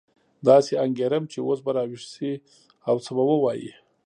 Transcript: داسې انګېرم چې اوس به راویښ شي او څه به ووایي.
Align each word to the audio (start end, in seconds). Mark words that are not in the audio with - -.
داسې 0.49 0.73
انګېرم 0.85 1.23
چې 1.31 1.39
اوس 1.41 1.59
به 1.65 1.71
راویښ 1.77 2.03
شي 2.13 2.31
او 2.89 2.95
څه 3.05 3.11
به 3.15 3.23
ووایي. 3.29 3.71